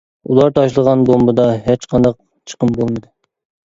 ئۇلار 0.29 0.47
تاشلىغان 0.55 1.05
بومبىدا 1.11 1.47
ھېچقانداق 1.69 2.19
چىقىم 2.21 2.77
بولمىدى. 2.83 3.19